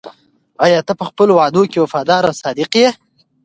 [0.65, 2.89] آیا ته په خپلو وعدو کې وفادار او صادق یې؟